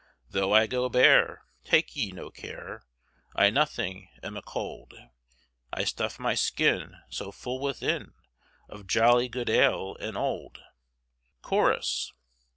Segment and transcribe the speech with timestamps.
[0.31, 2.81] Though I go bare, take ye no care,
[3.35, 4.95] I nothing am a colde,
[5.71, 8.15] I stuff my skyn so full within,
[8.67, 10.57] Of joly good ale and olde.
[11.43, 12.11] Chorus.